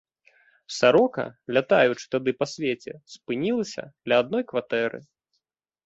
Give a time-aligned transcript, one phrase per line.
[0.77, 1.25] Сарока,
[1.59, 4.99] лятаючы тады па свеце, спынілася ля адной кватэры.